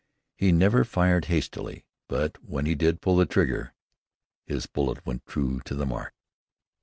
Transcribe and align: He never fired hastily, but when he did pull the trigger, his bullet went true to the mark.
He 0.35 0.51
never 0.51 0.83
fired 0.83 1.25
hastily, 1.25 1.85
but 2.07 2.43
when 2.43 2.65
he 2.65 2.73
did 2.73 3.01
pull 3.01 3.17
the 3.17 3.27
trigger, 3.27 3.75
his 4.47 4.65
bullet 4.65 5.05
went 5.05 5.27
true 5.27 5.61
to 5.65 5.75
the 5.75 5.85
mark. 5.85 6.15